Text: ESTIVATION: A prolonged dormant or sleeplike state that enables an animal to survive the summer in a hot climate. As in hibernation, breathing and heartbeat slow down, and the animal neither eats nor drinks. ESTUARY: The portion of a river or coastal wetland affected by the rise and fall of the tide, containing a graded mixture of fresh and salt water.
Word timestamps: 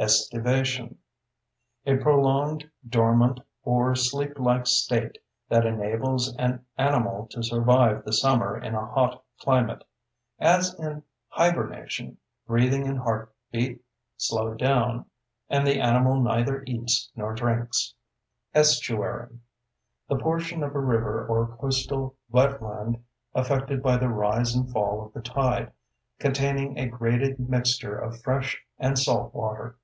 ESTIVATION: 0.00 0.96
A 1.84 1.98
prolonged 1.98 2.70
dormant 2.88 3.38
or 3.64 3.94
sleeplike 3.94 4.66
state 4.66 5.18
that 5.50 5.66
enables 5.66 6.34
an 6.36 6.64
animal 6.78 7.26
to 7.26 7.42
survive 7.42 8.02
the 8.02 8.12
summer 8.14 8.56
in 8.58 8.74
a 8.74 8.86
hot 8.86 9.22
climate. 9.42 9.84
As 10.38 10.72
in 10.80 11.02
hibernation, 11.28 12.16
breathing 12.46 12.86
and 12.86 12.98
heartbeat 12.98 13.82
slow 14.16 14.54
down, 14.54 15.04
and 15.50 15.66
the 15.66 15.78
animal 15.78 16.18
neither 16.18 16.62
eats 16.66 17.10
nor 17.14 17.34
drinks. 17.34 17.92
ESTUARY: 18.54 19.38
The 20.08 20.16
portion 20.18 20.62
of 20.62 20.74
a 20.74 20.80
river 20.80 21.26
or 21.26 21.58
coastal 21.58 22.16
wetland 22.32 23.02
affected 23.34 23.82
by 23.82 23.98
the 23.98 24.08
rise 24.08 24.54
and 24.54 24.72
fall 24.72 25.04
of 25.04 25.12
the 25.12 25.20
tide, 25.20 25.72
containing 26.18 26.78
a 26.78 26.88
graded 26.88 27.38
mixture 27.38 27.98
of 27.98 28.22
fresh 28.22 28.62
and 28.78 28.98
salt 28.98 29.34
water. 29.34 29.76